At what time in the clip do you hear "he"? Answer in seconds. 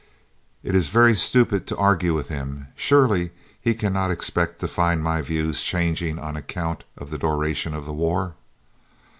3.61-3.75